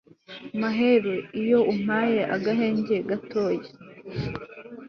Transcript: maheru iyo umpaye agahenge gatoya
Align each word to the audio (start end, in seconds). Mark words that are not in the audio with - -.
maheru 0.61 1.15
iyo 1.41 1.59
umpaye 1.71 2.19
agahenge 2.35 2.95
gatoya 3.09 3.69